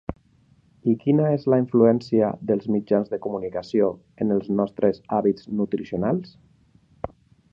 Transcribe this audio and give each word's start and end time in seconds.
I 0.91 0.93
quina 1.01 1.27
és 1.33 1.43
la 1.53 1.59
influència 1.63 2.29
dels 2.51 2.65
mitjans 2.77 3.11
de 3.13 3.19
comunicació 3.27 3.91
en 4.25 4.35
els 4.37 4.49
nostres 4.61 5.01
hàbits 5.19 5.47
nutricionals? 5.61 6.33